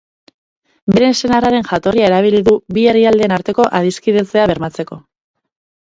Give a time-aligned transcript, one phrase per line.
[0.95, 5.03] Bere senarraren jatorria erabili du bi herrialdeen arteko adiskidetzea bermatzeko.